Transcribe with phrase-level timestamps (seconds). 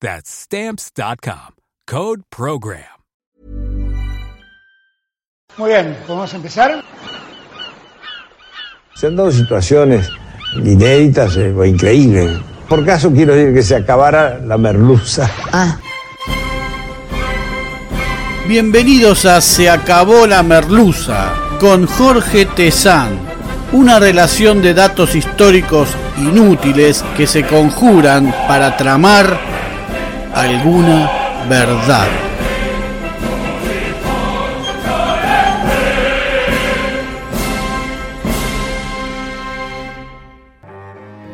[0.00, 1.56] That's stamps.com.
[1.86, 2.84] Code program.
[5.56, 6.84] Muy bien, ¿podemos empezar?
[8.94, 10.08] Se han dado situaciones
[10.54, 12.38] inéditas eh, o increíbles.
[12.68, 15.28] Por caso quiero decir que se acabara la merluza.
[18.46, 23.18] Bienvenidos a Se acabó la merluza con Jorge Tezán.
[23.72, 29.57] Una relación de datos históricos inútiles que se conjuran para tramar
[30.38, 31.10] alguna
[31.48, 32.06] verdad.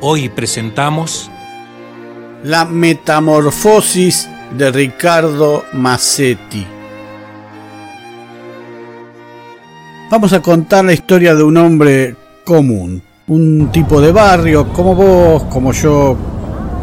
[0.00, 1.30] Hoy presentamos
[2.44, 6.66] La metamorfosis de Ricardo Massetti.
[10.10, 15.44] Vamos a contar la historia de un hombre común, un tipo de barrio como vos,
[15.44, 16.16] como yo,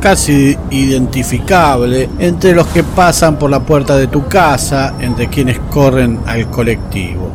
[0.01, 6.19] casi identificable entre los que pasan por la puerta de tu casa, entre quienes corren
[6.25, 7.29] al colectivo.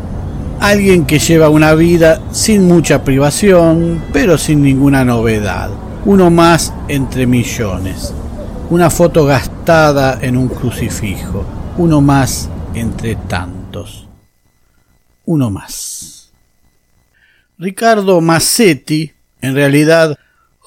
[0.58, 5.70] Alguien que lleva una vida sin mucha privación, pero sin ninguna novedad.
[6.04, 8.12] Uno más entre millones.
[8.68, 11.44] Una foto gastada en un crucifijo.
[11.78, 14.08] Uno más entre tantos.
[15.24, 16.32] Uno más.
[17.58, 20.18] Ricardo Massetti, en realidad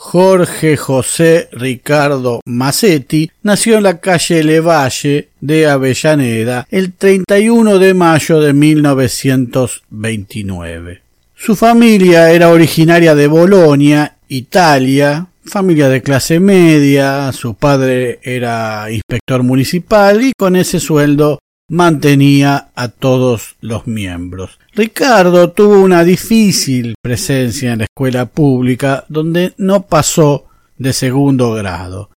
[0.01, 8.39] Jorge José Ricardo Massetti nació en la calle Levalle de Avellaneda el 31 de mayo
[8.39, 11.01] de 1929.
[11.35, 19.43] Su familia era originaria de Bolonia, Italia, familia de clase media, su padre era inspector
[19.43, 24.59] municipal y con ese sueldo mantenía a todos los miembros.
[24.73, 30.47] Ricardo tuvo una difícil presencia en la escuela pública donde no pasó
[30.77, 32.09] de segundo grado.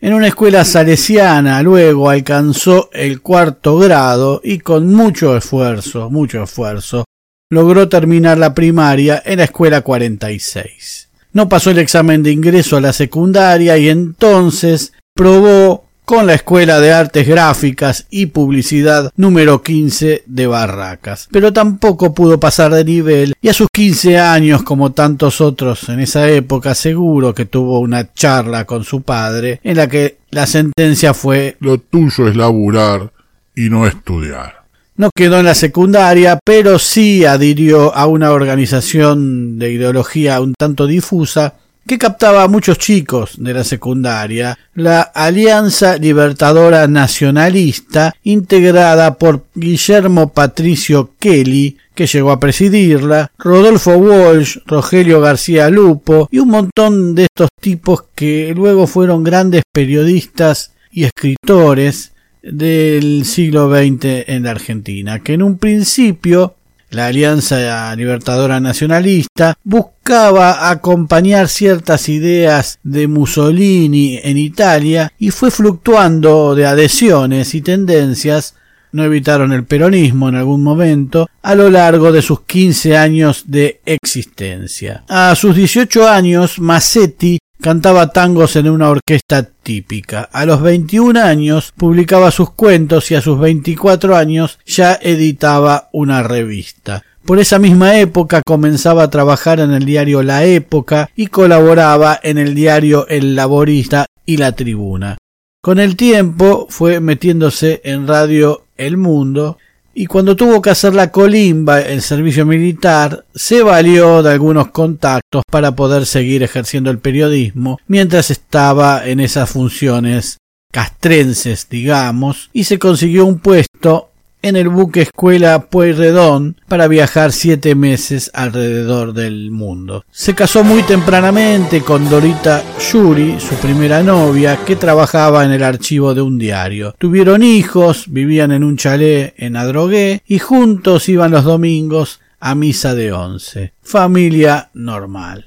[0.00, 7.04] En una escuela salesiana luego alcanzó el cuarto grado y con mucho esfuerzo, mucho esfuerzo,
[7.50, 11.08] logró terminar la primaria en la escuela 46.
[11.32, 16.80] No pasó el examen de ingreso a la secundaria y entonces probó con la Escuela
[16.80, 21.28] de Artes Gráficas y Publicidad número 15 de Barracas.
[21.32, 25.98] Pero tampoco pudo pasar de nivel y a sus 15 años, como tantos otros en
[25.98, 31.12] esa época, seguro que tuvo una charla con su padre en la que la sentencia
[31.12, 33.10] fue Lo tuyo es laburar
[33.56, 34.62] y no estudiar.
[34.94, 40.86] No quedó en la secundaria, pero sí adhirió a una organización de ideología un tanto
[40.86, 41.54] difusa
[41.86, 50.32] que captaba a muchos chicos de la secundaria, la Alianza Libertadora Nacionalista, integrada por Guillermo
[50.32, 57.24] Patricio Kelly, que llegó a presidirla, Rodolfo Walsh, Rogelio García Lupo y un montón de
[57.24, 62.12] estos tipos que luego fueron grandes periodistas y escritores
[62.42, 66.55] del siglo XX en la Argentina, que en un principio
[66.90, 76.54] la Alianza Libertadora Nacionalista buscaba acompañar ciertas ideas de Mussolini en Italia y fue fluctuando
[76.54, 78.54] de adhesiones y tendencias
[78.92, 83.80] no evitaron el peronismo en algún momento a lo largo de sus 15 años de
[83.84, 85.04] existencia.
[85.08, 90.22] A sus 18 años, Massetti cantaba tangos en una orquesta típica.
[90.32, 96.22] A los 21 años publicaba sus cuentos y a sus 24 años ya editaba una
[96.22, 97.02] revista.
[97.24, 102.38] Por esa misma época comenzaba a trabajar en el diario La Época y colaboraba en
[102.38, 105.18] el diario El Laborista y La Tribuna.
[105.60, 109.58] Con el tiempo fue metiéndose en Radio El Mundo
[109.98, 115.42] y cuando tuvo que hacer la colimba el servicio militar, se valió de algunos contactos
[115.50, 120.36] para poder seguir ejerciendo el periodismo mientras estaba en esas funciones
[120.70, 124.10] castrenses, digamos, y se consiguió un puesto
[124.46, 130.04] en el buque escuela Pueyrredón para viajar siete meses alrededor del mundo.
[130.10, 136.14] Se casó muy tempranamente con Dorita Yuri, su primera novia, que trabajaba en el archivo
[136.14, 136.94] de un diario.
[136.98, 142.94] Tuvieron hijos, vivían en un chalet en Adrogué y juntos iban los domingos a misa
[142.94, 143.72] de once.
[143.82, 145.46] Familia normal.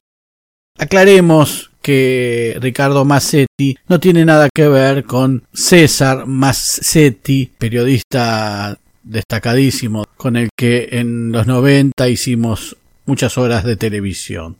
[0.77, 8.77] Aclaremos que Ricardo Massetti no tiene nada que ver con César Massetti, periodista
[9.09, 14.55] destacadísimo con el que en los 90 hicimos muchas horas de televisión.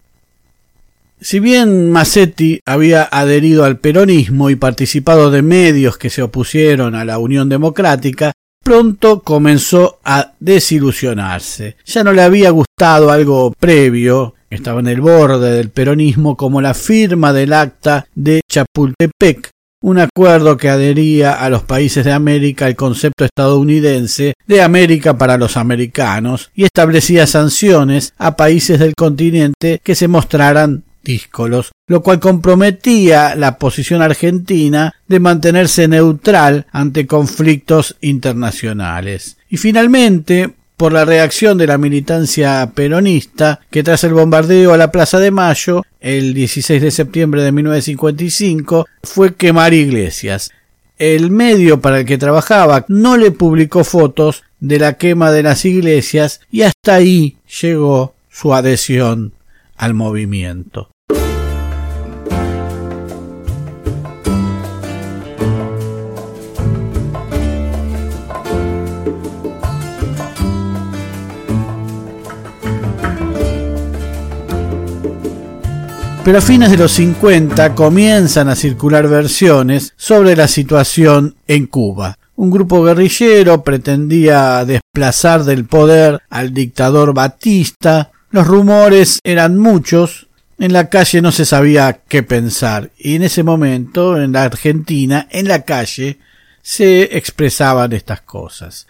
[1.22, 7.06] Si bien Massetti había adherido al peronismo y participado de medios que se opusieron a
[7.06, 8.32] la Unión Democrática,
[8.64, 11.76] pronto comenzó a desilusionarse.
[11.86, 16.74] Ya no le había gustado algo previo, estaba en el borde del peronismo, como la
[16.74, 19.50] firma del acta de Chapultepec,
[19.82, 25.38] un acuerdo que adhería a los países de América al concepto estadounidense de América para
[25.38, 32.20] los americanos y establecía sanciones a países del continente que se mostraran díscolos, lo cual
[32.20, 39.38] comprometía la posición argentina de mantenerse neutral ante conflictos internacionales.
[39.50, 44.92] Y finalmente, por la reacción de la militancia peronista que tras el bombardeo a la
[44.92, 50.52] Plaza de Mayo el 16 de septiembre de 1955 fue quemar iglesias.
[50.98, 55.64] El medio para el que trabajaba no le publicó fotos de la quema de las
[55.66, 59.34] iglesias y hasta ahí llegó su adhesión
[59.76, 60.90] al movimiento.
[76.24, 82.16] Pero a fines de los 50 comienzan a circular versiones sobre la situación en Cuba.
[82.36, 88.12] Un grupo guerrillero pretendía desplazar del poder al dictador Batista.
[88.32, 90.28] Los rumores eran muchos.
[90.58, 92.92] En la calle no se sabía qué pensar.
[92.98, 96.20] Y en ese momento, en la Argentina, en la calle,
[96.62, 98.88] se expresaban estas cosas.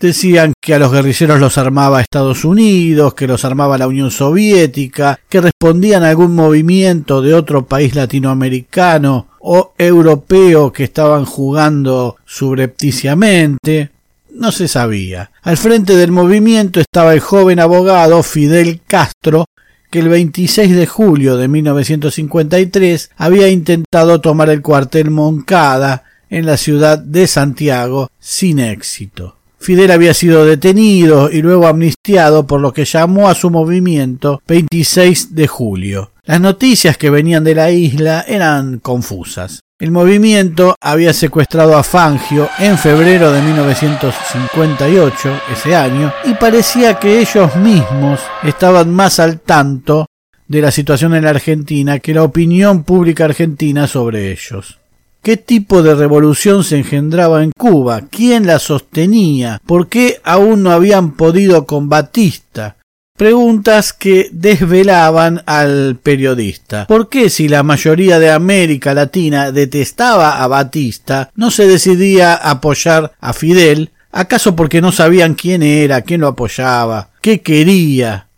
[0.00, 5.18] Decían que a los guerrilleros los armaba Estados Unidos, que los armaba la Unión Soviética,
[5.28, 13.90] que respondían a algún movimiento de otro país latinoamericano o europeo que estaban jugando subrepticiamente.
[14.34, 15.32] No se sabía.
[15.42, 19.46] Al frente del movimiento estaba el joven abogado Fidel Castro,
[19.90, 26.56] que el 26 de julio de 1953 había intentado tomar el cuartel Moncada en la
[26.56, 29.37] ciudad de Santiago sin éxito.
[29.58, 35.34] Fidel había sido detenido y luego amnistiado por lo que llamó a su movimiento 26
[35.34, 36.12] de julio.
[36.24, 39.60] Las noticias que venían de la isla eran confusas.
[39.80, 47.20] El movimiento había secuestrado a Fangio en febrero de 1958, ese año, y parecía que
[47.20, 50.06] ellos mismos estaban más al tanto
[50.48, 54.77] de la situación en la Argentina que la opinión pública argentina sobre ellos.
[55.22, 58.02] ¿Qué tipo de revolución se engendraba en Cuba?
[58.10, 59.60] ¿Quién la sostenía?
[59.66, 62.76] ¿Por qué aún no habían podido con Batista?
[63.16, 66.86] Preguntas que desvelaban al periodista.
[66.86, 73.12] ¿Por qué si la mayoría de América Latina detestaba a Batista, no se decidía apoyar
[73.20, 73.90] a Fidel?
[74.12, 78.28] ¿Acaso porque no sabían quién era, quién lo apoyaba, qué quería?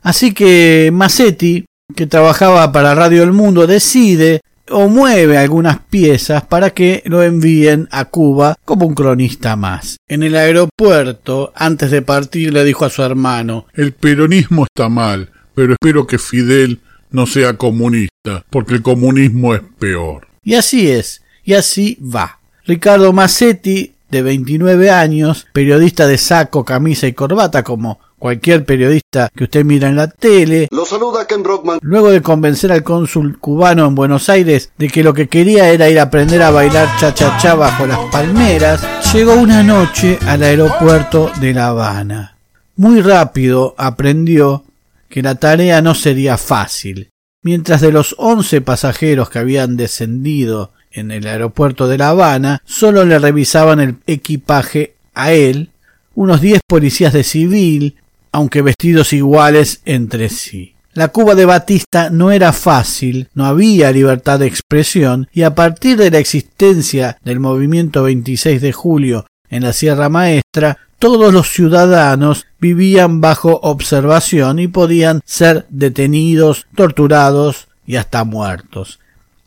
[0.00, 1.66] Así que Massetti,
[1.96, 4.40] que trabajaba para Radio El Mundo, decide
[4.70, 9.96] o mueve algunas piezas para que lo envíen a Cuba como un cronista más.
[10.08, 15.30] En el aeropuerto, antes de partir, le dijo a su hermano El peronismo está mal,
[15.54, 16.80] pero espero que Fidel
[17.10, 20.26] no sea comunista, porque el comunismo es peor.
[20.42, 22.40] Y así es, y así va.
[22.66, 29.44] Ricardo Massetti, de 29 años, periodista de saco, camisa y corbata como cualquier periodista que
[29.44, 30.66] usted mira en la tele.
[30.70, 31.78] Lo saluda Ken Rockman.
[31.82, 35.90] Luego de convencer al cónsul cubano en Buenos Aires de que lo que quería era
[35.90, 41.52] ir a aprender a bailar cha-cha-cha bajo las palmeras, llegó una noche al aeropuerto de
[41.52, 42.38] La Habana.
[42.76, 44.64] Muy rápido aprendió
[45.10, 47.10] que la tarea no sería fácil.
[47.42, 53.04] mientras de los once pasajeros que habían descendido en el aeropuerto de La Habana, solo
[53.04, 55.72] le revisaban el equipaje a él,
[56.14, 57.96] unos diez policías de civil,
[58.34, 60.74] aunque vestidos iguales entre sí.
[60.92, 65.96] La Cuba de Batista no era fácil, no había libertad de expresión y a partir
[65.96, 72.46] de la existencia del movimiento 26 de julio en la Sierra Maestra, todos los ciudadanos
[72.58, 78.98] vivían bajo observación y podían ser detenidos, torturados y hasta muertos.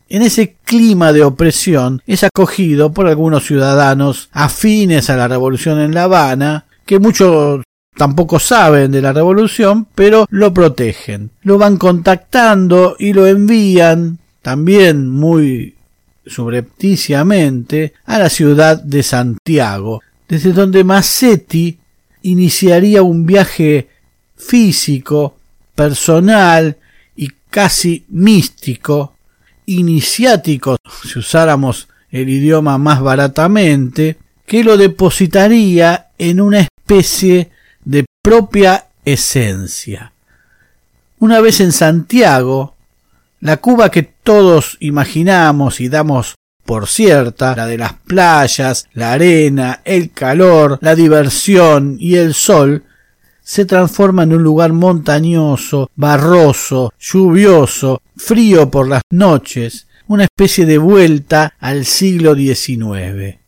[0.08, 5.92] En ese clima de opresión es acogido por algunos ciudadanos afines a la revolución en
[5.92, 7.60] La Habana, que muchos
[7.98, 11.30] tampoco saben de la revolución, pero lo protegen.
[11.42, 15.74] Lo van contactando y lo envían también muy
[16.24, 21.76] subrepticiamente a la ciudad de Santiago, desde donde Massetti
[22.22, 23.88] iniciaría un viaje
[24.36, 25.36] físico,
[25.74, 26.76] personal
[27.16, 29.14] y casi místico,
[29.66, 37.50] iniciático, si usáramos el idioma más baratamente, que lo depositaría en una especie
[37.88, 40.12] de propia esencia.
[41.18, 42.74] Una vez en Santiago,
[43.40, 46.34] la Cuba que todos imaginamos y damos
[46.66, 52.82] por cierta, la de las playas, la arena, el calor, la diversión y el sol,
[53.42, 60.76] se transforma en un lugar montañoso, barroso, lluvioso, frío por las noches, una especie de
[60.76, 63.38] vuelta al siglo XIX.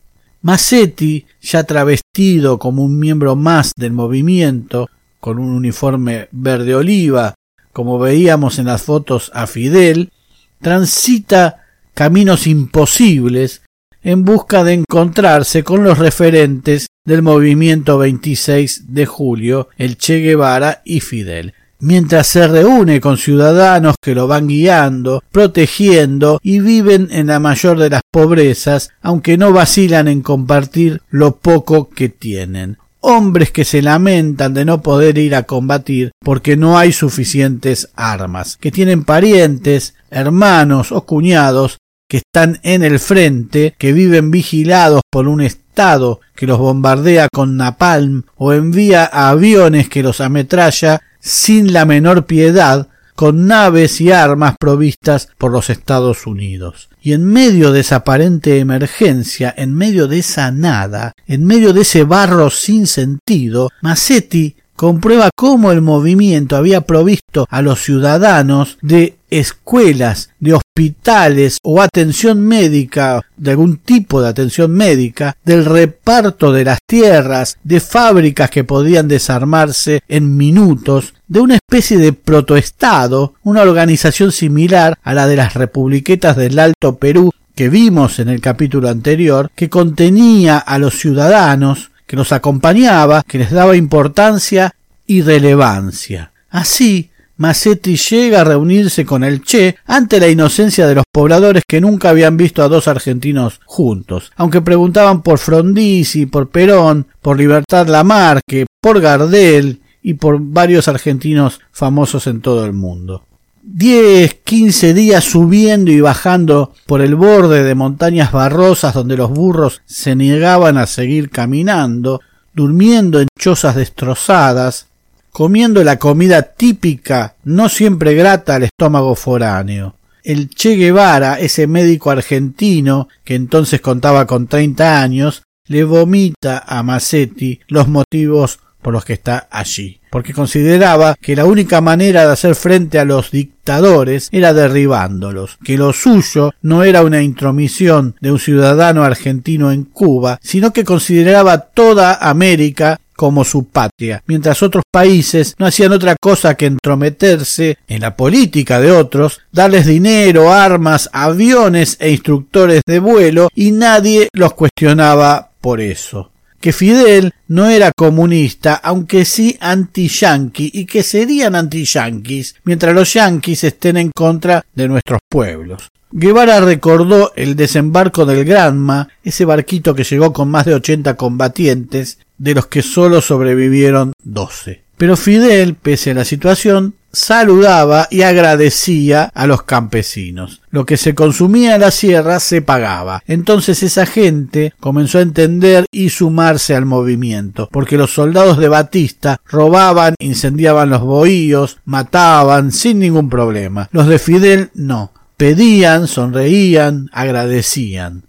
[0.41, 7.35] Massetti, ya travestido como un miembro más del movimiento, con un uniforme verde oliva,
[7.71, 10.11] como veíamos en las fotos a Fidel,
[10.59, 13.61] transita caminos imposibles
[14.03, 20.81] en busca de encontrarse con los referentes del movimiento 26 de julio, el Che Guevara
[20.83, 27.27] y Fidel, mientras se reúne con ciudadanos que lo van guiando, protegiendo y viven en
[27.27, 32.77] la mayor de las pobrezas, aunque no vacilan en compartir lo poco que tienen.
[33.01, 38.57] Hombres que se lamentan de no poder ir a combatir porque no hay suficientes armas,
[38.57, 45.27] que tienen parientes, hermanos o cuñados que están en el frente, que viven vigilados por
[45.27, 51.85] un Estado que los bombardea con napalm o envía aviones que los ametralla sin la
[51.85, 56.89] menor piedad con naves y armas provistas por los Estados Unidos.
[57.01, 61.81] Y en medio de esa aparente emergencia, en medio de esa nada, en medio de
[61.81, 69.19] ese barro sin sentido, Massetti comprueba cómo el movimiento había provisto a los ciudadanos de
[69.31, 76.65] escuelas, de hospitales o atención médica, de algún tipo de atención médica, del reparto de
[76.65, 83.61] las tierras, de fábricas que podían desarmarse en minutos, de una especie de protoestado, una
[83.61, 88.89] organización similar a la de las republiquetas del Alto Perú que vimos en el capítulo
[88.89, 96.31] anterior, que contenía a los ciudadanos, que los acompañaba, que les daba importancia y relevancia.
[96.49, 97.10] Así,
[97.41, 102.09] Massetti llega a reunirse con el Che ante la inocencia de los pobladores que nunca
[102.09, 108.67] habían visto a dos argentinos juntos, aunque preguntaban por Frondizi, por Perón, por Libertad Lamarque,
[108.79, 113.25] por Gardel y por varios argentinos famosos en todo el mundo.
[113.63, 119.81] Diez, quince días subiendo y bajando por el borde de montañas barrosas donde los burros
[119.85, 122.21] se negaban a seguir caminando,
[122.53, 124.90] durmiendo en chozas destrozadas,
[125.31, 129.95] comiendo la comida típica, no siempre grata al estómago foráneo.
[130.23, 136.83] El Che Guevara, ese médico argentino, que entonces contaba con treinta años, le vomita a
[136.83, 142.33] Massetti los motivos por los que está allí, porque consideraba que la única manera de
[142.33, 148.31] hacer frente a los dictadores era derribándolos, que lo suyo no era una intromisión de
[148.31, 154.83] un ciudadano argentino en Cuba, sino que consideraba toda América como su patria, mientras otros
[154.89, 161.07] países no hacían otra cosa que entrometerse en la política de otros, darles dinero, armas,
[161.13, 167.91] aviones e instructores de vuelo, y nadie los cuestionaba por eso que Fidel no era
[167.91, 174.87] comunista, aunque sí anti-yanqui, y que serían anti-yanquis mientras los yanquis estén en contra de
[174.87, 175.89] nuestros pueblos.
[176.13, 182.19] Guevara recordó el desembarco del Granma, ese barquito que llegó con más de ochenta combatientes,
[182.37, 184.83] de los que solo sobrevivieron doce.
[184.97, 190.61] Pero Fidel, pese a la situación, saludaba y agradecía a los campesinos.
[190.69, 193.23] Lo que se consumía en la sierra se pagaba.
[193.27, 199.41] Entonces esa gente comenzó a entender y sumarse al movimiento, porque los soldados de Batista
[199.45, 203.89] robaban, incendiaban los bohíos, mataban sin ningún problema.
[203.91, 205.11] Los de Fidel no.
[205.37, 208.23] Pedían, sonreían, agradecían.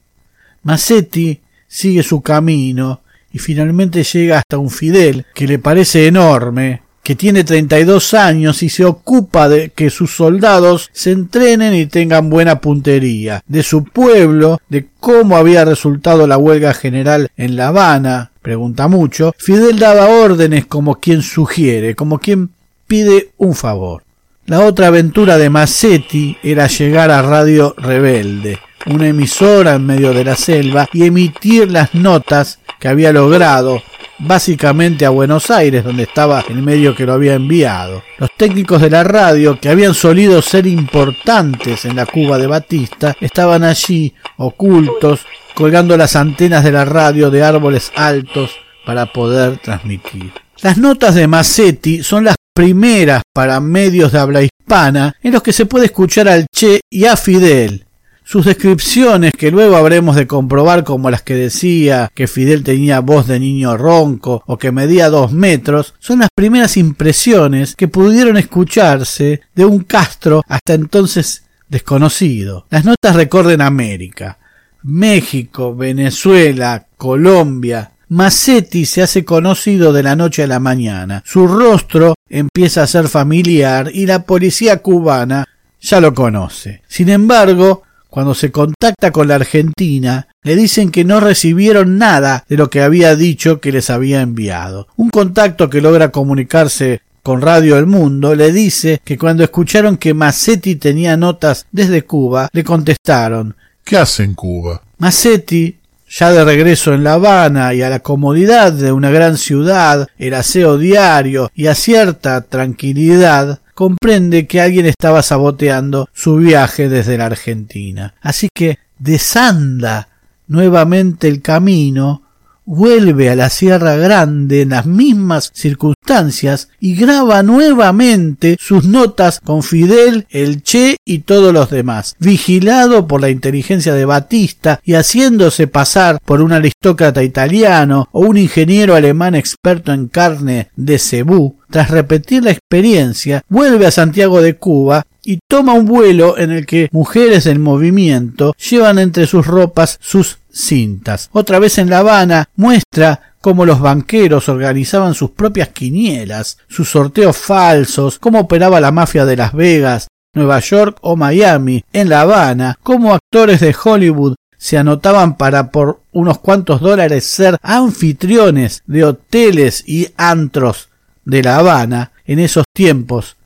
[0.63, 7.17] Macetti sigue su camino y finalmente llega hasta un Fidel que le parece enorme, que
[7.17, 12.61] tiene 32 años y se ocupa de que sus soldados se entrenen y tengan buena
[12.61, 18.89] puntería, de su pueblo, de cómo había resultado la huelga general en La Habana, pregunta
[18.89, 22.51] mucho, Fidel daba órdenes como quien sugiere, como quien
[22.87, 24.05] pide un favor.
[24.47, 30.25] La otra aventura de Massetti era llegar a Radio Rebelde, una emisora en medio de
[30.25, 33.81] la selva, y emitir las notas que había logrado
[34.23, 38.03] básicamente a Buenos Aires, donde estaba el medio que lo había enviado.
[38.19, 43.17] Los técnicos de la radio, que habían solido ser importantes en la Cuba de Batista,
[43.21, 48.53] estaban allí, ocultos, colgando las antenas de la radio de árboles altos
[48.87, 50.33] para poder transmitir.
[50.63, 55.53] Las notas de Massetti son las primeras para medios de habla hispana en los que
[55.53, 57.87] se puede escuchar al Che y a Fidel,
[58.25, 63.27] sus descripciones, que luego habremos de comprobar como las que decía que Fidel tenía voz
[63.27, 69.41] de niño ronco o que medía dos metros, son las primeras impresiones que pudieron escucharse
[69.55, 72.67] de un Castro hasta entonces desconocido.
[72.71, 74.39] Las notas recorren América,
[74.83, 81.23] México, Venezuela, Colombia, Massetti se hace conocido de la noche a la mañana.
[81.25, 85.47] Su rostro empieza a ser familiar y la policía cubana
[85.81, 86.83] ya lo conoce.
[86.89, 92.59] Sin embargo, cuando se contacta con la Argentina, le dicen que no recibieron nada de
[92.59, 94.87] lo que había dicho que les había enviado.
[94.97, 100.13] Un contacto que logra comunicarse con Radio El Mundo le dice que cuando escucharon que
[100.13, 104.83] Massetti tenía notas desde Cuba, le contestaron ¿Qué hace en Cuba?
[104.99, 110.07] Massetti, ya de regreso en La Habana y a la comodidad de una gran ciudad,
[110.19, 117.19] el aseo diario y a cierta tranquilidad, comprende que alguien estaba saboteando su viaje desde
[117.19, 118.15] la Argentina.
[118.21, 120.09] Así que desanda
[120.47, 122.22] nuevamente el camino,
[122.65, 129.63] vuelve a la Sierra Grande en las mismas circunstancias y graba nuevamente sus notas con
[129.63, 135.67] Fidel, el Che y todos los demás, vigilado por la inteligencia de Batista y haciéndose
[135.67, 141.91] pasar por un aristócrata italiano o un ingeniero alemán experto en carne de cebú, tras
[141.91, 146.89] repetir la experiencia, vuelve a Santiago de Cuba y toma un vuelo en el que
[146.93, 151.31] mujeres del movimiento llevan entre sus ropas sus cintas.
[151.33, 157.37] Otra vez en La Habana muestra cómo los banqueros organizaban sus propias quinielas, sus sorteos
[157.37, 162.79] falsos, cómo operaba la mafia de Las Vegas, Nueva York o Miami, en La Habana,
[162.83, 169.83] cómo actores de Hollywood se anotaban para por unos cuantos dólares ser anfitriones de hoteles
[169.87, 170.89] y antros
[171.25, 173.37] de La Habana en esos tiempos.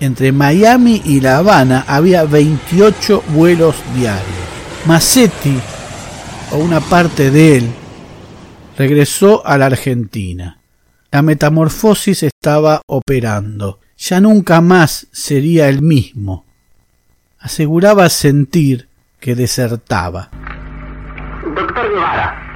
[0.00, 4.24] Entre Miami y La Habana había 28 vuelos diarios.
[4.86, 5.60] Massetti,
[6.52, 7.70] o una parte de él,
[8.78, 10.58] regresó a la Argentina.
[11.12, 13.80] La metamorfosis estaba operando.
[13.98, 16.46] Ya nunca más sería el mismo.
[17.38, 18.88] Aseguraba sentir
[19.20, 20.30] que desertaba.
[21.54, 22.49] Doctor Guevara,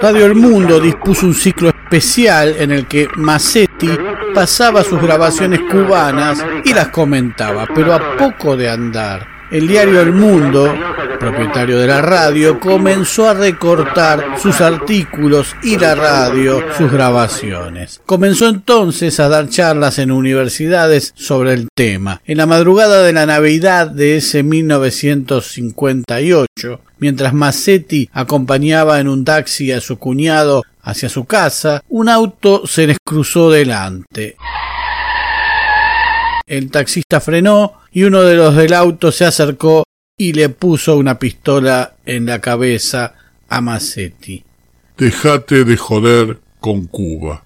[0.00, 3.90] Radio El Mundo dispuso un ciclo especial en el que Massetti
[4.34, 9.31] pasaba sus grabaciones cubanas y las comentaba, pero a poco de andar.
[9.52, 10.74] El diario El Mundo,
[11.20, 18.00] propietario de la radio, comenzó a recortar sus artículos y la radio sus grabaciones.
[18.06, 22.22] Comenzó entonces a dar charlas en universidades sobre el tema.
[22.24, 29.70] En la madrugada de la Navidad de ese 1958, mientras Massetti acompañaba en un taxi
[29.70, 34.34] a su cuñado hacia su casa, un auto se les cruzó delante.
[36.46, 39.84] El taxista frenó y uno de los del auto se acercó
[40.16, 43.14] y le puso una pistola en la cabeza
[43.48, 44.44] a Massetti.
[44.96, 47.44] Dejate de joder con Cuba.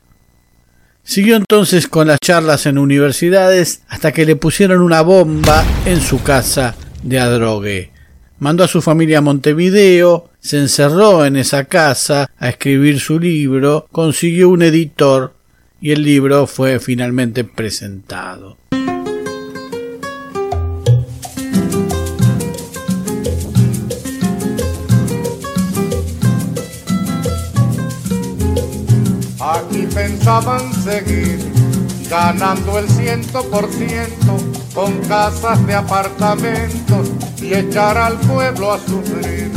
[1.03, 6.23] Siguió entonces con las charlas en universidades hasta que le pusieron una bomba en su
[6.23, 7.91] casa de Adrogué.
[8.39, 13.87] Mandó a su familia a Montevideo, se encerró en esa casa a escribir su libro,
[13.91, 15.35] consiguió un editor
[15.81, 18.59] y el libro fue finalmente presentado.
[29.97, 31.39] Pensaban seguir
[32.11, 34.37] ganando el ciento por ciento
[34.75, 37.09] con casas de apartamentos
[37.41, 39.51] y echar al pueblo a sufrir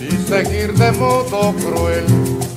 [0.00, 2.04] y seguir de modo cruel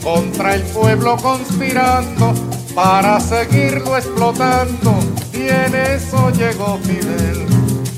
[0.03, 2.33] contra el pueblo conspirando
[2.73, 4.95] para seguirlo explotando.
[5.31, 7.45] Y en eso llegó Fidel.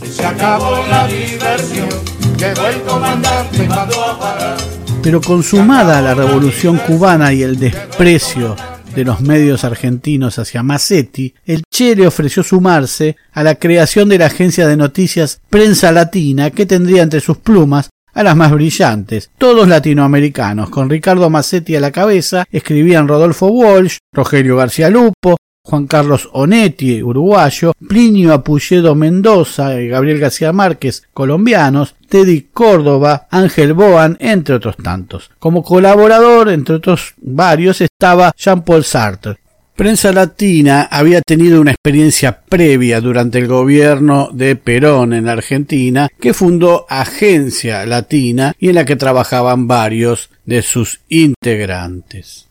[0.03, 1.89] Y se acabó la diversión.
[2.37, 4.57] Quedó el comandante y mandó a parar.
[5.01, 8.57] Pero consumada la revolución cubana y el desprecio
[8.95, 14.17] de los medios argentinos hacia Massetti, el Che le ofreció sumarse a la creación de
[14.17, 19.31] la agencia de noticias Prensa Latina que tendría entre sus plumas a las más brillantes,
[19.37, 25.85] todos latinoamericanos, con Ricardo Massetti a la cabeza, escribían Rodolfo Walsh, Rogelio García Lupo, Juan
[25.85, 34.17] Carlos Onetti, uruguayo, Plinio Apulledo Mendoza y Gabriel García Márquez, colombianos, Teddy Córdoba, Ángel Boan,
[34.19, 35.29] entre otros tantos.
[35.37, 39.37] Como colaborador, entre otros varios, estaba Jean-Paul Sartre.
[39.75, 46.33] Prensa Latina había tenido una experiencia previa durante el gobierno de Perón en Argentina, que
[46.33, 52.50] fundó Agencia Latina y en la que trabajaban varios de sus integrantes.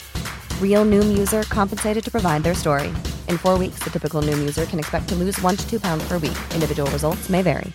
[0.61, 2.87] Real Noom user compensated to provide their story.
[3.27, 6.07] In four weeks, the typical Noom user can expect to lose one to two pounds
[6.07, 6.37] per week.
[6.55, 7.73] Individual results may vary.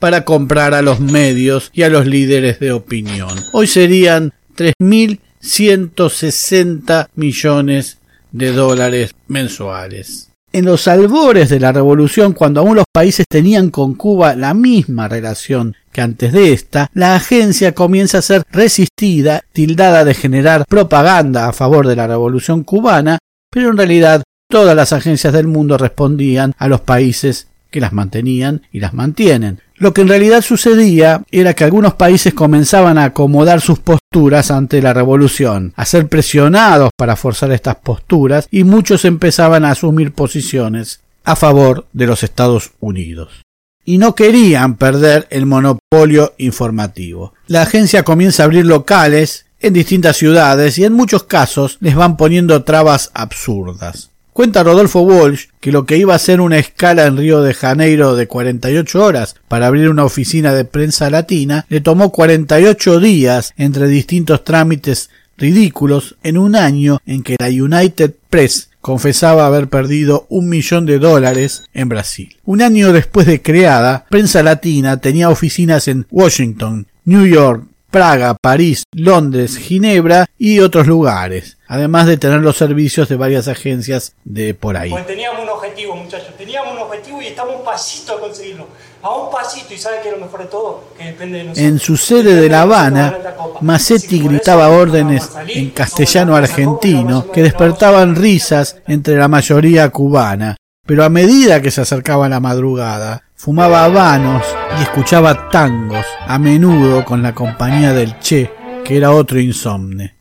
[0.00, 3.38] Para comprar a los medios y a los líderes de opinión.
[3.52, 7.98] Hoy serían 3.160 millones
[8.32, 10.25] de dólares mensuales.
[10.52, 15.08] En los albores de la revolución, cuando aún los países tenían con Cuba la misma
[15.08, 21.48] relación que antes de esta, la agencia comienza a ser resistida, tildada de generar propaganda
[21.48, 23.18] a favor de la revolución cubana,
[23.50, 28.62] pero en realidad todas las agencias del mundo respondían a los países que las mantenían
[28.72, 29.60] y las mantienen.
[29.74, 34.80] Lo que en realidad sucedía era que algunos países comenzaban a acomodar sus posturas ante
[34.80, 41.00] la revolución, a ser presionados para forzar estas posturas y muchos empezaban a asumir posiciones
[41.22, 43.42] a favor de los Estados Unidos.
[43.84, 47.34] Y no querían perder el monopolio informativo.
[47.46, 52.16] La agencia comienza a abrir locales en distintas ciudades y en muchos casos les van
[52.16, 54.12] poniendo trabas absurdas.
[54.36, 58.16] Cuenta Rodolfo Walsh que lo que iba a ser una escala en Río de Janeiro
[58.16, 63.88] de 48 horas para abrir una oficina de prensa latina le tomó 48 días entre
[63.88, 70.50] distintos trámites ridículos en un año en que la United Press confesaba haber perdido un
[70.50, 72.36] millón de dólares en Brasil.
[72.44, 77.64] Un año después de creada, Prensa Latina tenía oficinas en Washington, New York,
[77.96, 84.12] Praga, París, Londres, Ginebra y otros lugares, además de tener los servicios de varias agencias
[84.22, 84.90] de por ahí.
[84.90, 88.68] Pues teníamos un objetivo, muchachos, teníamos un objetivo y estamos un pasito a conseguirlo,
[89.00, 90.84] a un pasito, y ¿sabe qué es lo mejor de todo?
[90.98, 91.66] Que depende de nosotros.
[91.66, 93.18] En su sede de La Habana,
[93.62, 100.54] Massetti gritaba órdenes en castellano argentino que despertaban risas entre la mayoría cubana,
[100.86, 104.44] pero a medida que se acercaba la madrugada, fumaba habanos
[104.78, 108.50] y escuchaba tangos, a menudo con la compañía del Che,
[108.84, 110.14] que era otro insomne.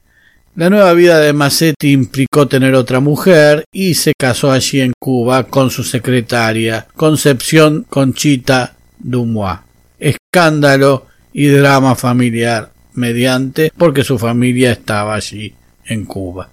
[0.56, 5.44] La nueva vida de Massetti implicó tener otra mujer y se casó allí en Cuba
[5.44, 9.60] con su secretaria, Concepción Conchita Dumois.
[10.00, 15.54] Escándalo y drama familiar mediante porque su familia estaba allí
[15.86, 16.50] en Cuba.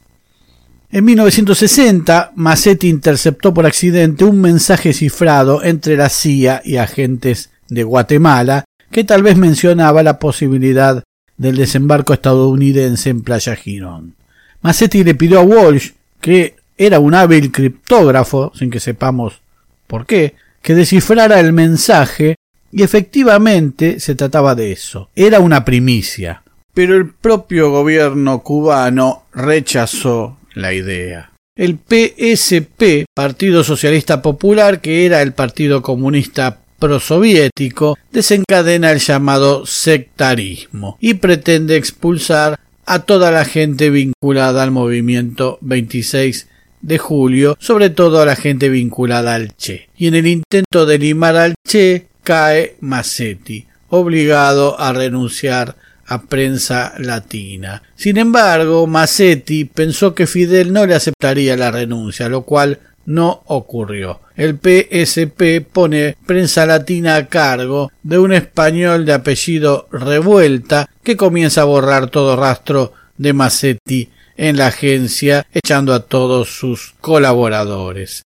[0.94, 7.82] En 1960, Massetti interceptó por accidente un mensaje cifrado entre la CIA y agentes de
[7.82, 11.02] Guatemala que tal vez mencionaba la posibilidad
[11.38, 14.16] del desembarco estadounidense en Playa Girón.
[14.60, 19.40] Massetti le pidió a Walsh, que era un hábil criptógrafo, sin que sepamos
[19.86, 22.34] por qué, que descifrara el mensaje
[22.70, 25.08] y efectivamente se trataba de eso.
[25.16, 26.42] Era una primicia.
[26.74, 31.32] Pero el propio gobierno cubano rechazó la idea.
[31.56, 40.96] El PSP, Partido Socialista Popular, que era el Partido Comunista prosoviético, desencadena el llamado sectarismo
[41.00, 46.48] y pretende expulsar a toda la gente vinculada al movimiento 26
[46.80, 49.88] de julio, sobre todo a la gente vinculada al Che.
[49.96, 55.76] Y en el intento de limar al Che cae Massetti, obligado a renunciar
[56.12, 57.82] a prensa latina.
[57.96, 64.20] Sin embargo, Massetti pensó que Fidel no le aceptaría la renuncia, lo cual no ocurrió.
[64.36, 71.62] El PSP pone prensa latina a cargo de un español de apellido Revuelta que comienza
[71.62, 78.22] a borrar todo rastro de Massetti en la agencia, echando a todos sus colaboradores.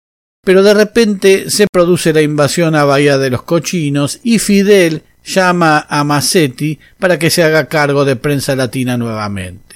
[0.44, 5.87] Pero de repente se produce la invasión a Bahía de los Cochinos y Fidel llama
[5.88, 9.74] a Massetti para que se haga cargo de prensa latina nuevamente.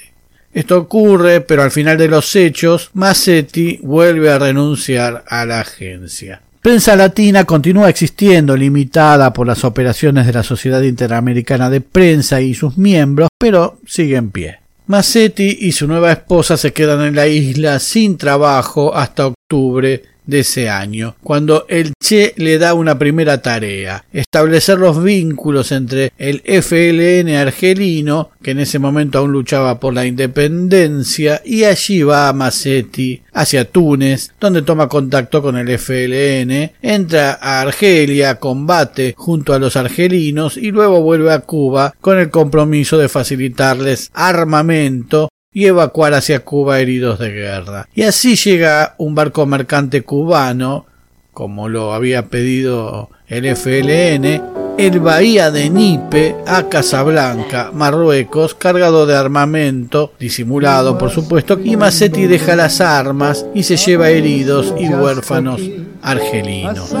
[0.53, 6.41] Esto ocurre, pero al final de los hechos, Massetti vuelve a renunciar a la agencia.
[6.61, 12.53] Prensa Latina continúa existiendo, limitada por las operaciones de la Sociedad Interamericana de Prensa y
[12.53, 14.59] sus miembros, pero sigue en pie.
[14.87, 20.41] Massetti y su nueva esposa se quedan en la isla sin trabajo hasta octubre de
[20.41, 26.41] ese año, cuando el Che le da una primera tarea, establecer los vínculos entre el
[26.41, 32.33] FLN argelino, que en ese momento aún luchaba por la independencia, y allí va a
[32.33, 39.59] Massetti hacia Túnez, donde toma contacto con el FLN, entra a Argelia, combate junto a
[39.59, 46.13] los argelinos y luego vuelve a Cuba con el compromiso de facilitarles armamento y evacuar
[46.13, 47.87] hacia Cuba heridos de guerra.
[47.93, 50.85] Y así llega un barco mercante cubano,
[51.33, 54.41] como lo había pedido el FLN,
[54.77, 62.27] el Bahía de Nipe a Casablanca, Marruecos, cargado de armamento, disimulado por supuesto, y Massetti
[62.27, 65.61] deja las armas y se lleva heridos y huérfanos
[66.01, 66.95] argelinos.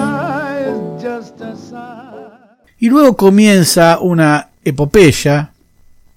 [2.79, 5.51] Y luego comienza una epopeya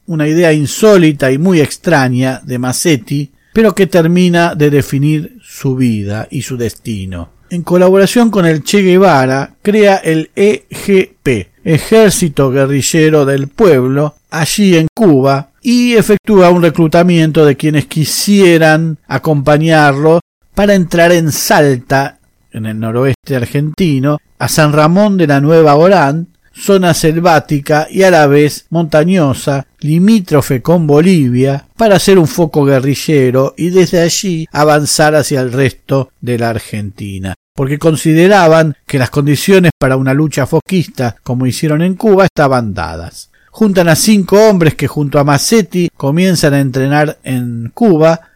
[0.06, 6.28] una idea insólita y muy extraña de Massetti, pero que termina de definir su vida
[6.30, 7.30] y su destino.
[7.50, 14.86] En colaboración con el Che Guevara, crea el EGP, Ejército Guerrillero del Pueblo, allí en
[14.94, 20.20] Cuba, y efectúa un reclutamiento de quienes quisieran acompañarlo
[20.54, 22.18] para entrar en Salta,
[22.52, 28.10] en el noroeste argentino, a San Ramón de la Nueva Orán, zona selvática y a
[28.10, 35.14] la vez montañosa, limítrofe con Bolivia, para hacer un foco guerrillero y desde allí avanzar
[35.14, 41.16] hacia el resto de la Argentina porque consideraban que las condiciones para una lucha foquista,
[41.22, 43.30] como hicieron en Cuba, estaban dadas.
[43.50, 48.31] Juntan a cinco hombres que junto a Massetti comienzan a entrenar en Cuba,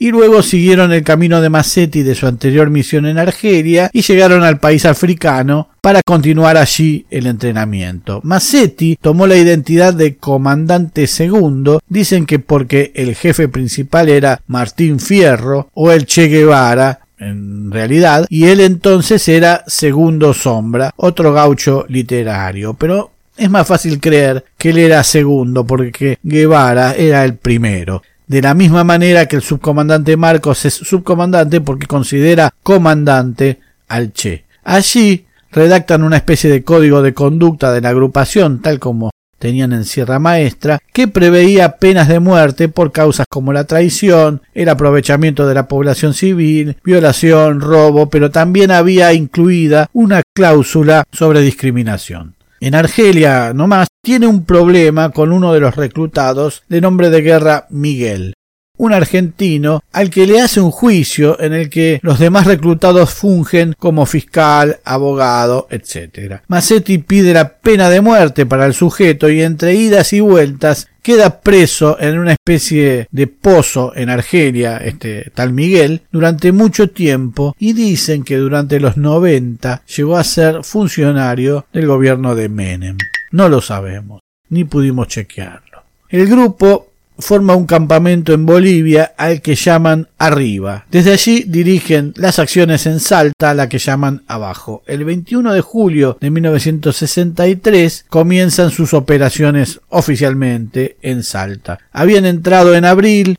[0.00, 4.42] y luego siguieron el camino de Massetti de su anterior misión en Argelia y llegaron
[4.42, 8.20] al país africano para continuar allí el entrenamiento.
[8.24, 15.00] Massetti tomó la identidad de comandante segundo, dicen que porque el jefe principal era Martín
[15.00, 21.84] Fierro o el Che Guevara, en realidad, y él entonces era segundo sombra, otro gaucho
[21.90, 28.02] literario, pero es más fácil creer que él era segundo porque Guevara era el primero
[28.30, 34.44] de la misma manera que el subcomandante Marcos es subcomandante porque considera comandante al Che.
[34.62, 39.84] Allí redactan una especie de código de conducta de la agrupación, tal como tenían en
[39.84, 45.54] Sierra Maestra, que preveía penas de muerte por causas como la traición, el aprovechamiento de
[45.54, 52.36] la población civil, violación, robo, pero también había incluida una cláusula sobre discriminación.
[52.62, 57.66] En Argelia, nomás, tiene un problema con uno de los reclutados de nombre de guerra
[57.70, 58.34] Miguel,
[58.80, 63.74] un argentino al que le hace un juicio en el que los demás reclutados fungen
[63.78, 66.40] como fiscal, abogado, etc.
[66.48, 71.40] Massetti pide la pena de muerte para el sujeto y entre idas y vueltas queda
[71.40, 77.74] preso en una especie de pozo en Argelia, este tal Miguel, durante mucho tiempo y
[77.74, 82.96] dicen que durante los 90 llegó a ser funcionario del gobierno de Menem.
[83.30, 85.82] No lo sabemos, ni pudimos chequearlo.
[86.08, 86.89] El grupo
[87.20, 90.86] forma un campamento en Bolivia al que llaman Arriba.
[90.90, 94.82] Desde allí dirigen las acciones en Salta a la que llaman Abajo.
[94.86, 101.78] El 21 de julio de 1963 comienzan sus operaciones oficialmente en Salta.
[101.92, 103.38] Habían entrado en abril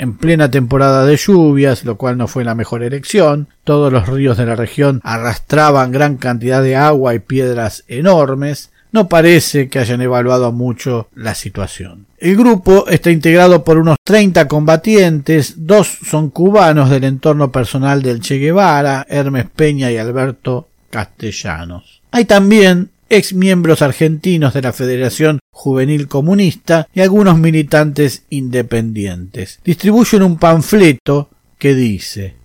[0.00, 3.48] en plena temporada de lluvias, lo cual no fue la mejor elección.
[3.64, 9.08] Todos los ríos de la región arrastraban gran cantidad de agua y piedras enormes no
[9.08, 12.06] parece que hayan evaluado mucho la situación.
[12.18, 18.20] El grupo está integrado por unos 30 combatientes, dos son cubanos del entorno personal del
[18.20, 22.02] Che Guevara, Hermes Peña y Alberto Castellanos.
[22.10, 29.60] Hay también ex miembros argentinos de la Federación Juvenil Comunista y algunos militantes independientes.
[29.64, 32.39] Distribuyen un panfleto que dice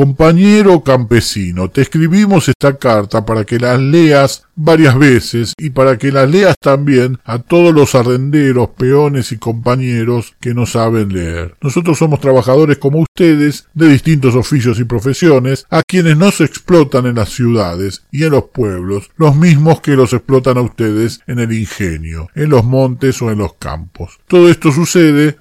[0.00, 6.10] Compañero campesino, te escribimos esta carta para que las leas varias veces y para que
[6.10, 11.54] las leas también a todos los arrenderos, peones y compañeros que no saben leer.
[11.60, 17.04] Nosotros somos trabajadores como ustedes, de distintos oficios y profesiones, a quienes no se explotan
[17.04, 21.40] en las ciudades y en los pueblos, los mismos que los explotan a ustedes en
[21.40, 24.18] el ingenio, en los montes o en los campos.
[24.26, 25.36] Todo esto sucede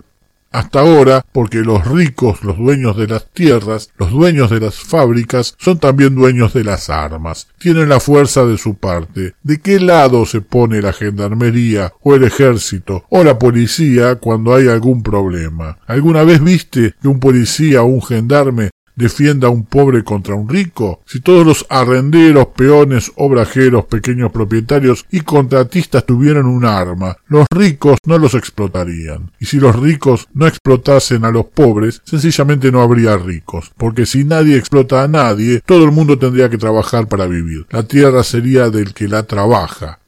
[0.52, 5.56] hasta ahora, porque los ricos, los dueños de las tierras, los dueños de las fábricas,
[5.58, 9.34] son también dueños de las armas, tienen la fuerza de su parte.
[9.44, 14.68] ¿De qué lado se pone la gendarmería o el ejército o la policía cuando hay
[14.68, 15.78] algún problema?
[15.88, 20.48] ¿Alguna vez viste que un policía o un gendarme defienda a un pobre contra un
[20.48, 21.02] rico?
[21.06, 27.98] Si todos los arrenderos, peones, obrajeros, pequeños propietarios y contratistas tuvieran un arma, los ricos
[28.06, 29.32] no los explotarían.
[29.40, 34.24] Y si los ricos no explotasen a los pobres, sencillamente no habría ricos, porque si
[34.24, 37.66] nadie explota a nadie, todo el mundo tendría que trabajar para vivir.
[37.70, 40.00] La tierra sería del que la trabaja,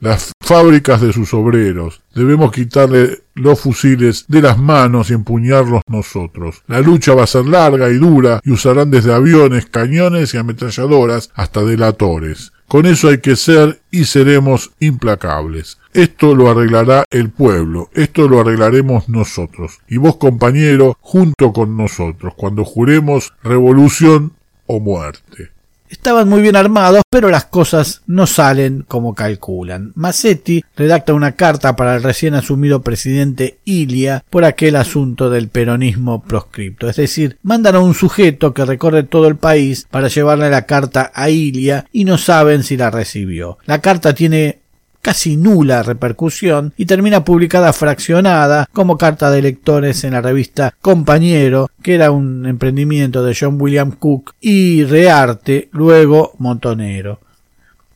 [0.52, 2.02] fábricas de sus obreros.
[2.14, 6.62] Debemos quitarle los fusiles de las manos y empuñarlos nosotros.
[6.68, 11.32] La lucha va a ser larga y dura y usarán desde aviones, cañones y ametralladoras
[11.36, 12.52] hasta delatores.
[12.68, 15.78] Con eso hay que ser y seremos implacables.
[15.94, 19.80] Esto lo arreglará el pueblo, esto lo arreglaremos nosotros.
[19.88, 24.34] Y vos, compañero, junto con nosotros, cuando juremos revolución
[24.68, 25.52] o muerte.
[25.92, 29.92] Estaban muy bien armados, pero las cosas no salen como calculan.
[29.96, 36.24] Massetti redacta una carta para el recién asumido presidente Ilia por aquel asunto del peronismo
[36.24, 36.88] proscripto.
[36.90, 41.12] Es decir, mandan a un sujeto que recorre todo el país para llevarle la carta
[41.14, 43.58] a Ilia y no saben si la recibió.
[43.66, 44.61] La carta tiene
[45.02, 51.70] casi nula repercusión y termina publicada fraccionada como carta de lectores en la revista Compañero,
[51.82, 57.20] que era un emprendimiento de John William Cook, y Rearte, luego Montonero.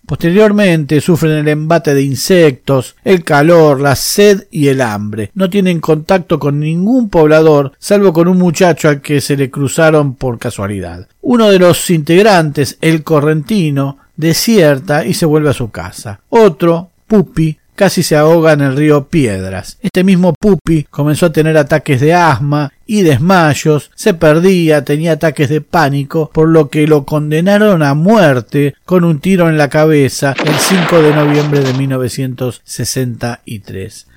[0.06, 5.32] Posteriormente sufren el embate de insectos, el calor, la sed y el hambre.
[5.34, 10.14] No tienen contacto con ningún poblador, salvo con un muchacho al que se le cruzaron
[10.14, 11.08] por casualidad.
[11.22, 16.20] Uno de los integrantes, el correntino, desierta y se vuelve a su casa.
[16.30, 19.80] Otro, Pupi casi se ahoga en el río Piedras.
[19.82, 25.50] Este mismo Pupi comenzó a tener ataques de asma y desmayos, se perdía, tenía ataques
[25.50, 30.34] de pánico, por lo que lo condenaron a muerte con un tiro en la cabeza
[30.46, 34.08] el 5 de noviembre de 1963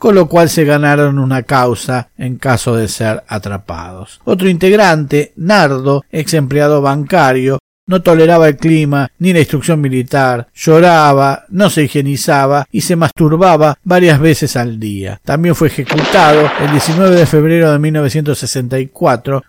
[0.00, 4.22] con lo cual se ganaron una causa en caso de ser atrapados.
[4.24, 7.58] Otro integrante, Nardo, ex empleado bancario,
[7.90, 13.76] no toleraba el clima ni la instrucción militar, lloraba, no se higienizaba y se masturbaba
[13.82, 15.20] varias veces al día.
[15.24, 19.42] También fue ejecutado el 19 de febrero de 1964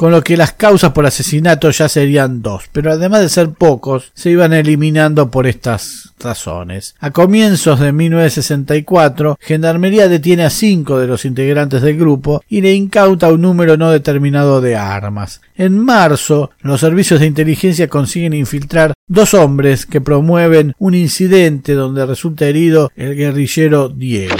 [0.00, 4.12] con lo que las causas por asesinato ya serían dos, pero además de ser pocos,
[4.14, 6.94] se iban eliminando por estas razones.
[7.00, 12.72] A comienzos de 1964, Gendarmería detiene a cinco de los integrantes del grupo y le
[12.72, 15.42] incauta un número no determinado de armas.
[15.54, 22.06] En marzo, los servicios de inteligencia consiguen infiltrar dos hombres que promueven un incidente donde
[22.06, 24.34] resulta herido el guerrillero Diego.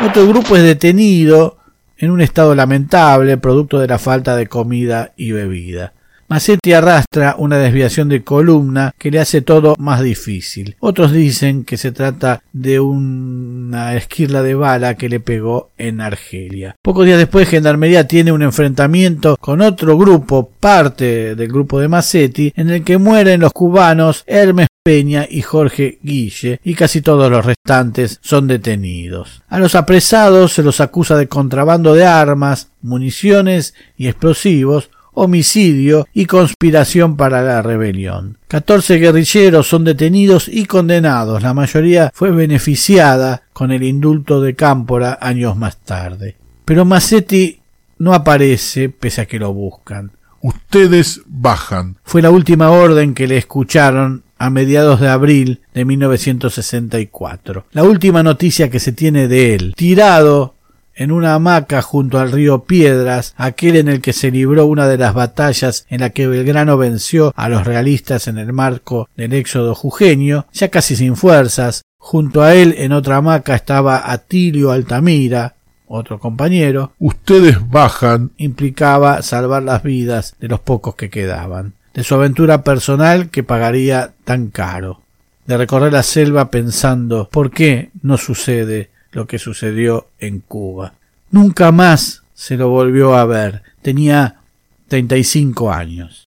[0.00, 1.57] Otro grupo es detenido
[1.98, 5.94] en un estado lamentable producto de la falta de comida y bebida.
[6.28, 10.76] Massetti arrastra una desviación de columna que le hace todo más difícil.
[10.78, 16.76] Otros dicen que se trata de una esquirla de bala que le pegó en Argelia.
[16.82, 22.52] Pocos días después, Gendarmería tiene un enfrentamiento con otro grupo, parte del grupo de Massetti,
[22.56, 27.44] en el que mueren los cubanos Hermes Peña y Jorge Guille, y casi todos los
[27.44, 29.42] restantes son detenidos.
[29.48, 36.26] A los apresados se los acusa de contrabando de armas, municiones y explosivos, homicidio y
[36.26, 38.38] conspiración para la rebelión.
[38.48, 41.42] Catorce guerrilleros son detenidos y condenados.
[41.42, 46.36] La mayoría fue beneficiada con el indulto de Cámpora años más tarde.
[46.64, 47.60] Pero Massetti
[47.98, 50.12] no aparece pese a que lo buscan.
[50.40, 51.96] Ustedes bajan.
[52.04, 57.66] Fue la última orden que le escucharon a mediados de abril de 1964.
[57.72, 60.54] La última noticia que se tiene de él, tirado
[60.98, 64.98] en una hamaca junto al río Piedras, aquel en el que se libró una de
[64.98, 69.76] las batallas en la que Belgrano venció a los realistas en el marco del éxodo
[69.76, 71.82] jujeño, ya casi sin fuerzas.
[71.98, 75.54] Junto a él en otra hamaca estaba Atilio Altamira,
[75.86, 76.92] otro compañero.
[76.98, 78.32] Ustedes bajan.
[78.36, 84.14] implicaba salvar las vidas de los pocos que quedaban, de su aventura personal que pagaría
[84.24, 85.02] tan caro,
[85.46, 90.94] de recorrer la selva pensando ¿por qué no sucede lo que sucedió en Cuba.
[91.30, 93.62] Nunca más se lo volvió a ver.
[93.82, 94.42] Tenía
[94.86, 96.28] treinta y cinco años.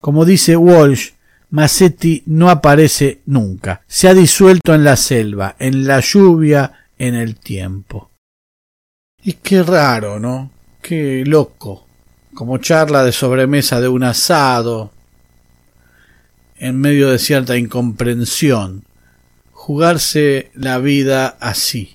[0.00, 1.10] Como dice Walsh,
[1.50, 3.82] Massetti no aparece nunca.
[3.86, 8.10] Se ha disuelto en la selva, en la lluvia, en el tiempo.
[9.22, 10.50] Y qué raro, ¿no?
[10.80, 11.86] Qué loco.
[12.34, 14.92] Como charla de sobremesa de un asado,
[16.56, 18.84] en medio de cierta incomprensión,
[19.62, 21.94] jugarse la vida así.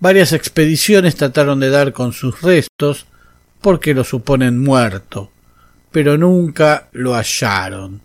[0.00, 3.06] Varias expediciones trataron de dar con sus restos
[3.62, 5.30] porque lo suponen muerto,
[5.90, 8.02] pero nunca lo hallaron.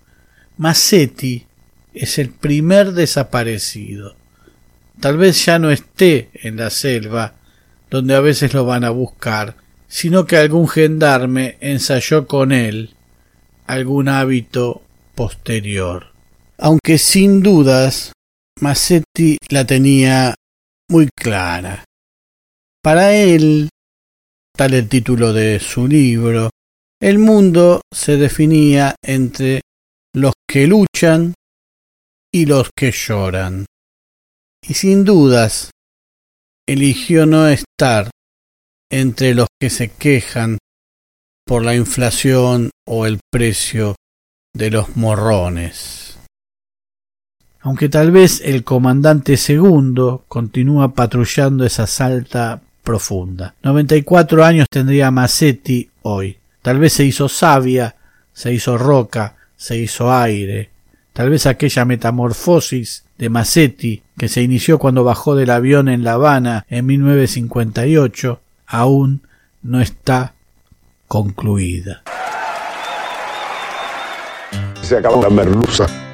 [0.55, 1.45] Massetti
[1.93, 4.15] es el primer desaparecido.
[5.01, 7.33] Tal vez ya no esté en la selva,
[7.91, 9.55] donde a veces lo van a buscar,
[9.89, 12.91] sino que algún gendarme ensayó con él
[13.65, 14.83] algún hábito
[15.15, 16.13] posterior.
[16.57, 18.13] Aunque sin dudas
[18.59, 20.33] Massetti la tenía
[20.89, 21.83] muy clara.
[22.81, 23.69] Para él,
[24.55, 26.49] tal el título de su libro,
[26.99, 29.61] el mundo se definía entre
[30.15, 31.35] los que luchan
[32.33, 33.65] y los que lloran.
[34.67, 35.69] Y sin dudas,
[36.67, 38.09] eligió no estar
[38.89, 40.57] entre los que se quejan
[41.45, 43.95] por la inflación o el precio
[44.53, 46.06] de los morrones
[47.67, 53.55] aunque tal vez el comandante segundo continúa patrullando esa salta profunda.
[53.61, 56.37] 94 años tendría Massetti hoy.
[56.61, 57.97] Tal vez se hizo savia,
[58.31, 60.69] se hizo roca, se hizo aire.
[61.11, 66.13] Tal vez aquella metamorfosis de Massetti que se inició cuando bajó del avión en La
[66.13, 69.23] Habana en 1958 aún
[69.61, 70.35] no está
[71.09, 72.01] concluida.
[74.81, 76.06] Se acabó la merluza.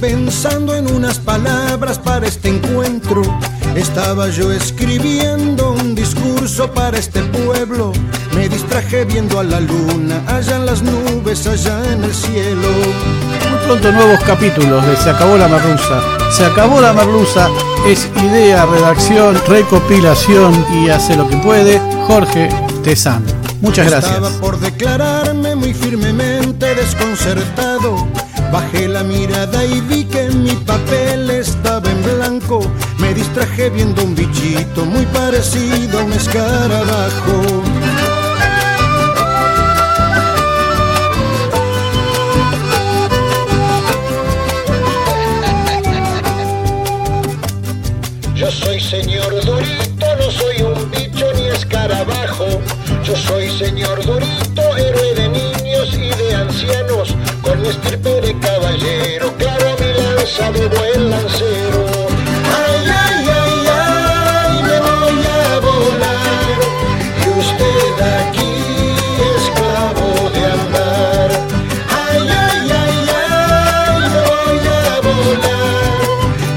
[0.00, 3.22] Pensando en unas palabras para este encuentro.
[3.74, 7.92] Estaba yo escribiendo un discurso para este pueblo.
[8.34, 12.68] Me distraje viendo a la luna, allá en las nubes, allá en el cielo.
[13.50, 16.00] Muy pronto nuevos capítulos de Se acabó la merluza.
[16.30, 17.48] Se acabó la merluza
[17.86, 22.48] es idea, redacción, recopilación y hace lo que puede Jorge
[22.82, 23.26] Tezano.
[23.60, 24.14] Muchas gracias.
[24.14, 28.06] Estaba por declararme muy firmemente desconcertado
[28.52, 32.60] Bajé la mirada y vi que mi papel estaba en blanco.
[32.98, 37.62] Me distraje viendo un bichito muy parecido a un escarabajo.
[48.34, 52.46] Yo soy señor Dorito, no soy un bicho ni escarabajo.
[53.04, 57.68] Yo soy señor Dorito, héroe de niños y de ancianos con mi
[58.78, 61.86] caballero, claro mi lanza de buen lancero.
[62.58, 66.58] Ay, ay, ay, ay, me voy a volar,
[67.24, 68.54] y usted aquí
[69.36, 71.30] esclavo de andar.
[72.06, 76.00] Ay, ay, ay, ay, me voy a volar,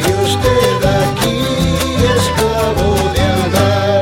[0.07, 1.39] y usted aquí
[2.17, 4.01] esclavo de andar.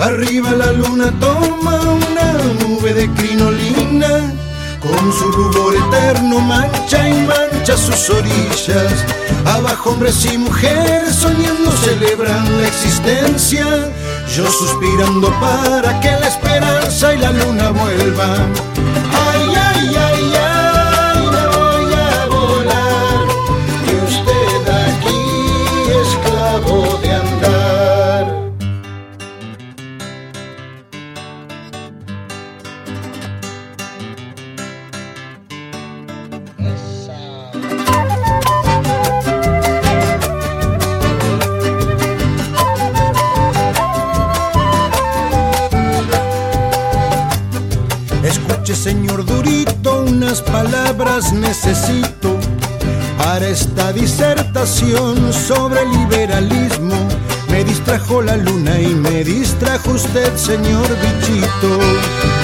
[0.00, 4.32] Arriba la luna toma una nube de crinolina
[4.80, 7.07] con su rubor eterno mancha
[7.68, 9.04] mancha sus orillas.
[9.44, 13.66] Abajo hombres y mujeres soñando celebran la existencia.
[14.34, 18.67] Yo suspirando para que la esperanza y la luna vuelvan.
[51.68, 52.34] Necesito
[53.18, 56.94] para esta disertación sobre liberalismo.
[57.50, 62.37] Me distrajo la luna y me distrajo usted, señor bichito.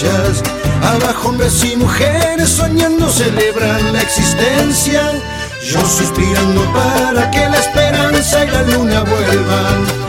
[0.00, 5.02] Abajo hombres y mujeres soñando celebran la existencia.
[5.60, 10.07] Yo suspirando para que la esperanza y la luna vuelvan